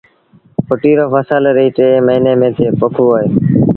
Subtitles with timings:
[0.67, 3.27] ڦٽيٚ رو ڦسل سآل ري ٽي موهيݩي ميݩ پوکبو اهي